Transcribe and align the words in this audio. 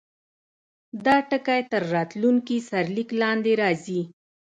دا 1.05 1.15
ټکی 1.29 1.61
تر 1.71 1.81
راتلونکي 1.93 2.57
سرلیک 2.69 3.09
لاندې 3.21 3.53
راځي. 3.61 4.01